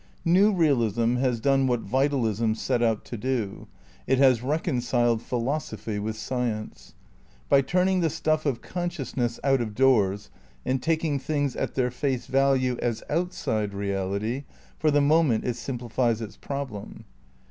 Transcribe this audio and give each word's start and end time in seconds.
New 0.25 0.51
realism 0.51 1.17
has 1.17 1.39
done 1.39 1.67
what 1.67 1.81
Vitalism 1.81 2.55
set 2.55 2.81
out 2.81 3.05
to 3.05 3.15
do; 3.17 3.67
it 4.07 4.17
has 4.17 4.41
reconciled 4.41 5.21
philosophy 5.21 5.99
with 5.99 6.15
science. 6.17 6.95
By 7.49 7.61
turning 7.61 7.99
the 7.99 8.09
stuff 8.09 8.47
of 8.47 8.63
con 8.63 8.89
sciousness 8.89 9.37
out 9.43 9.61
of 9.61 9.75
doors 9.75 10.31
and 10.65 10.81
taking 10.81 11.19
things 11.19 11.55
at 11.55 11.75
their 11.75 11.91
face 11.91 12.25
value 12.25 12.77
as 12.81 13.03
outside 13.11 13.75
reality, 13.75 14.45
for 14.79 14.89
the 14.89 15.01
moment 15.01 15.45
it 15.45 15.55
simplifies 15.55 16.19
its 16.19 16.35
problem. 16.35 17.05